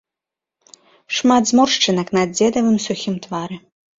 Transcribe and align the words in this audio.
Шмат 1.17 1.43
зморшчынак 1.51 2.09
на 2.19 2.23
дзедавым 2.31 2.77
сухім 2.89 3.15
твары. 3.27 3.57